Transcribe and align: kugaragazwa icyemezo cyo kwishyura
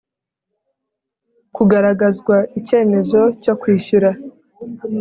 kugaragazwa 1.55 2.35
icyemezo 2.59 3.21
cyo 3.43 3.53
kwishyura 3.61 4.09